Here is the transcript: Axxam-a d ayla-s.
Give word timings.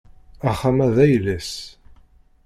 Axxam-a 0.49 0.85
d 0.95 0.97
ayla-s. 1.05 1.51